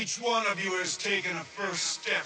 Each 0.00 0.20
one 0.20 0.46
of 0.46 0.62
you 0.62 0.70
has 0.78 0.96
taken 0.96 1.36
a 1.36 1.42
first 1.42 1.82
step. 1.82 2.24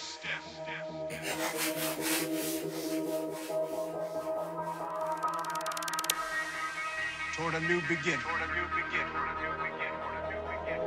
Toward 7.34 7.54
a 7.54 7.60
new 7.60 7.80
beginning. 7.88 8.20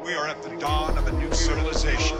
We 0.03 0.13
are 0.13 0.27
at 0.27 0.43
the 0.43 0.55
dawn 0.59 0.95
of 0.99 1.07
a 1.07 1.11
new 1.13 1.33
civilization. 1.33 2.17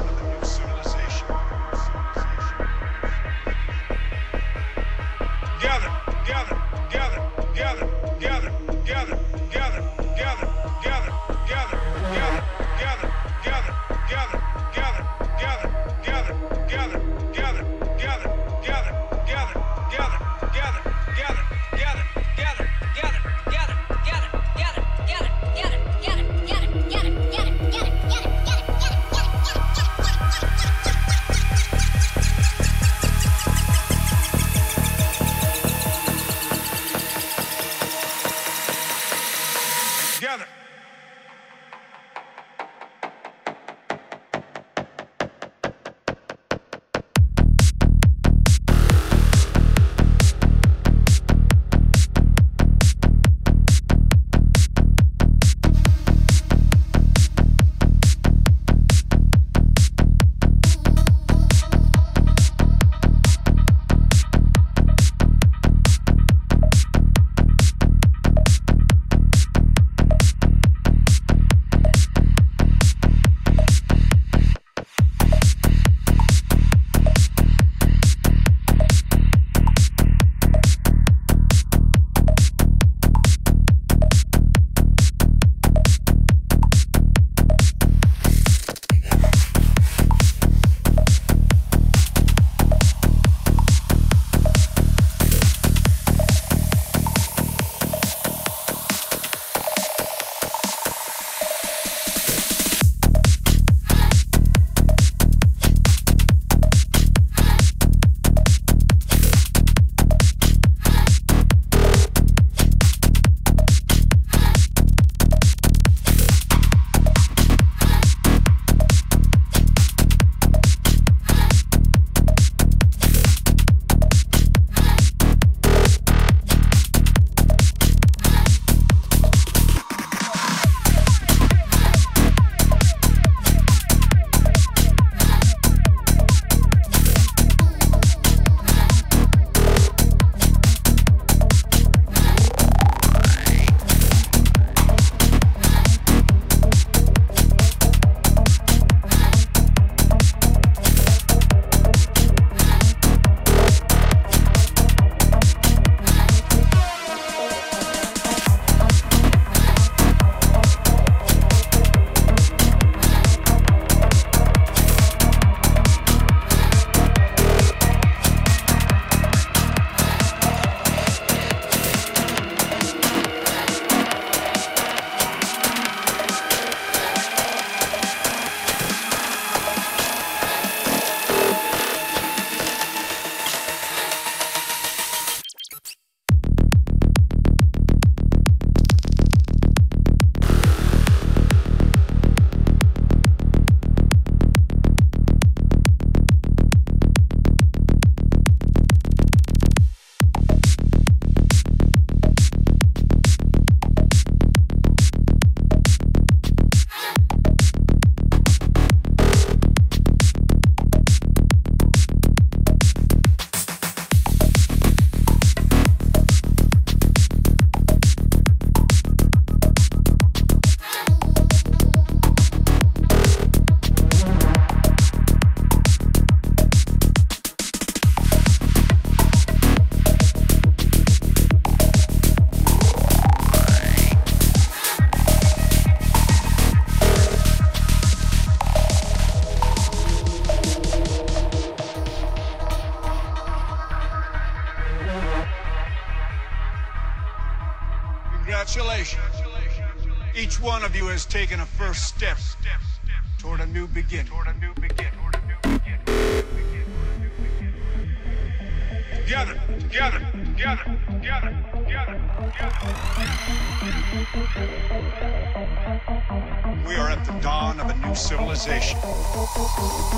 civilization. 268.35 270.14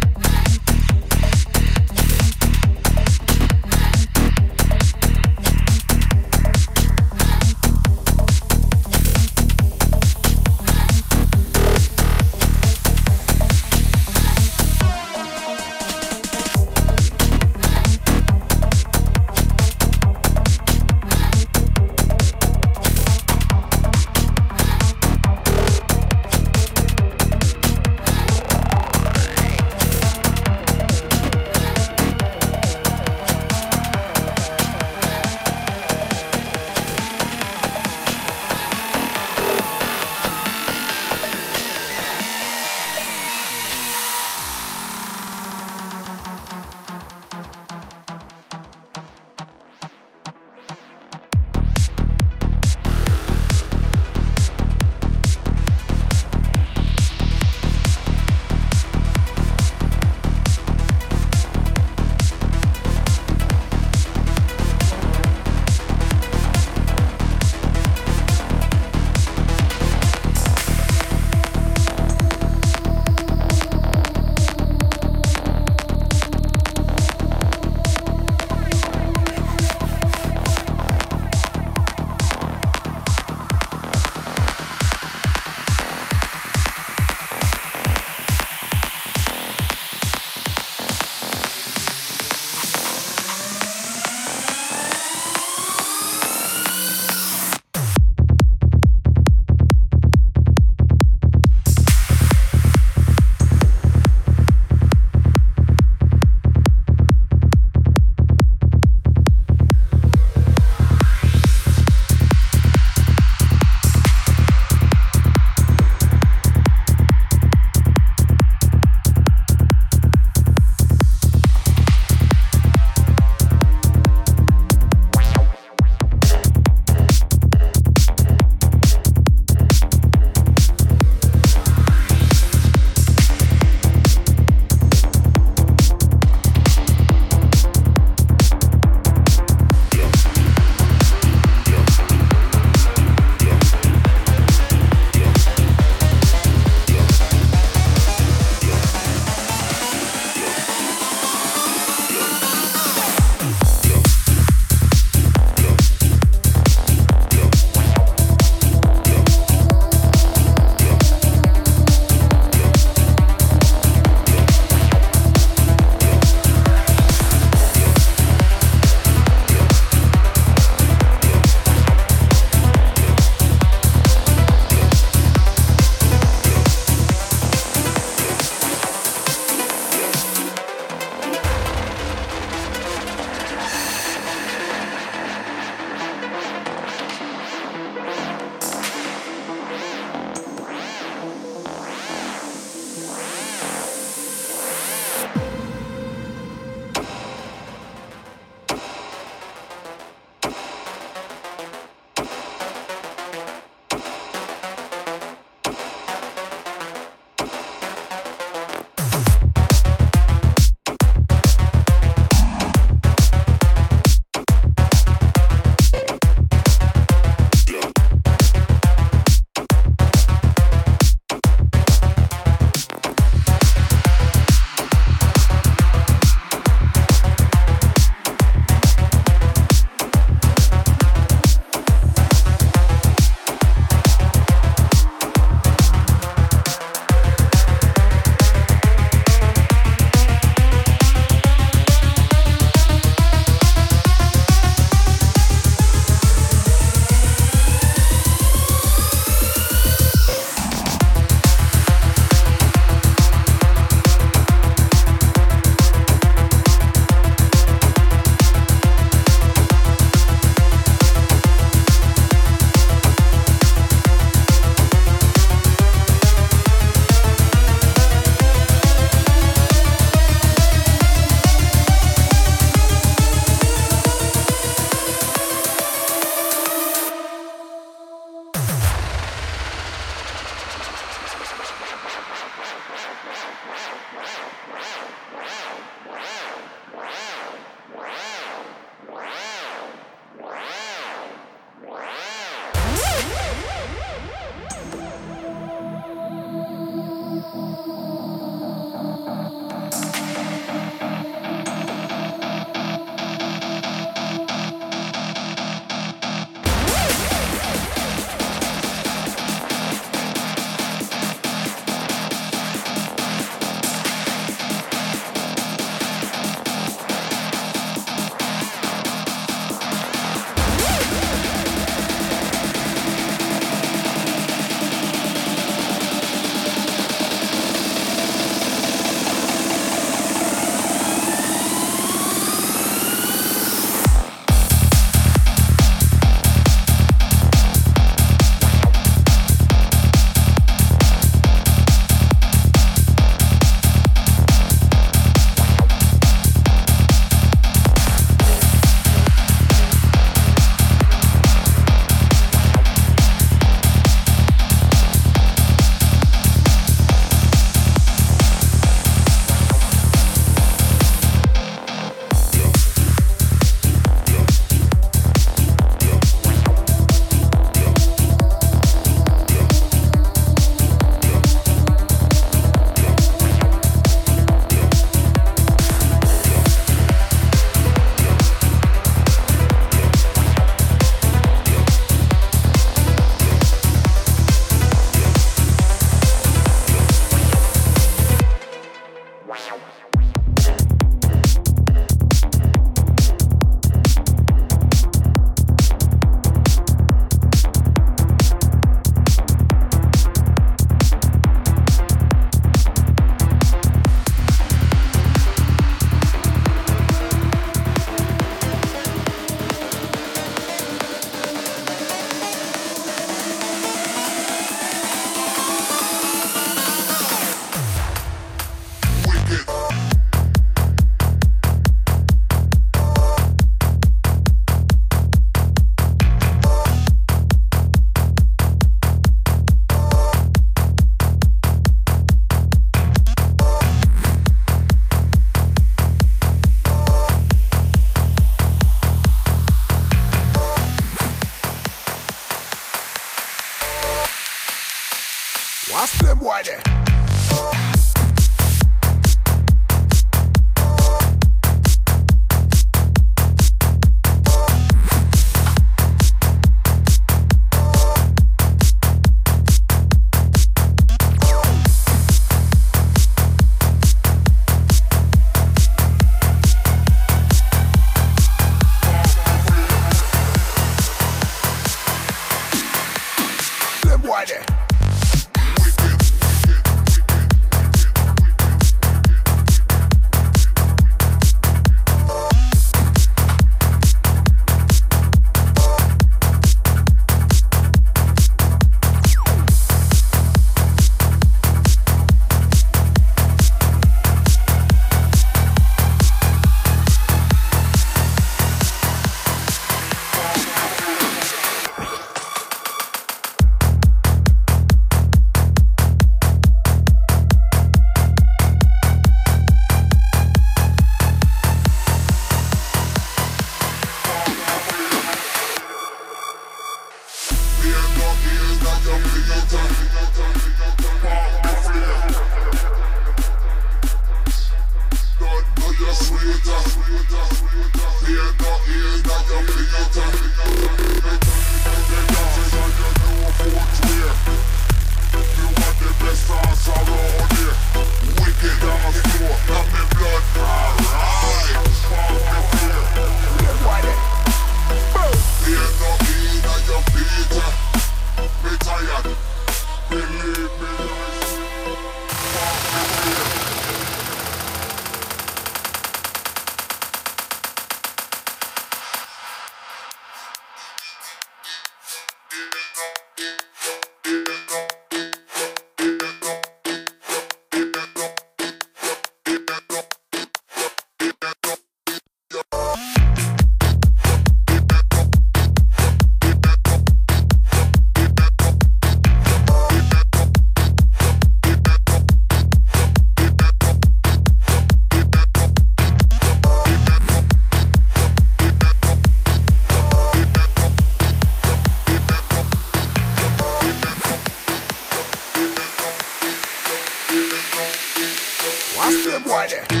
Them 599.51 600.00